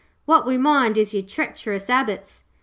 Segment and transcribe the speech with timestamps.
[0.25, 2.43] 'What we minds is your treacherous 'abits.'